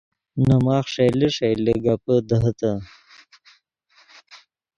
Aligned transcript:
نے 0.45 0.55
ماخ 0.65 0.85
ݰئیلے 0.93 1.27
ݰئیلے 1.35 1.73
گپے 1.83 2.15
دیہے 2.27 2.51
تے 2.59 2.71